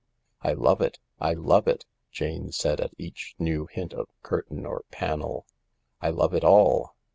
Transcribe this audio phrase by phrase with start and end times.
[0.41, 4.65] "I love it, I love it I" Jane said at each new hint of curtain
[4.65, 5.45] or panel."
[6.01, 6.95] I love it all."